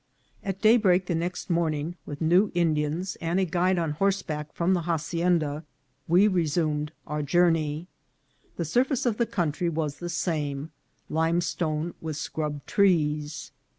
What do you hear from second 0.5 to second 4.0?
daybreak the next morning, with new Indians and a guide on